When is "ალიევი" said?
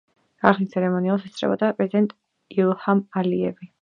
3.23-3.69